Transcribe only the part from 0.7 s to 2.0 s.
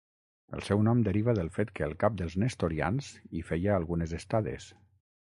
nom deriva del fet que el